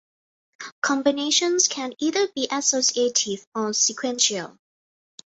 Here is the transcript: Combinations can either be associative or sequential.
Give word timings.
Combinations 0.81 1.67
can 1.67 1.93
either 1.99 2.27
be 2.33 2.47
associative 2.51 3.45
or 3.53 3.71
sequential. 3.71 4.57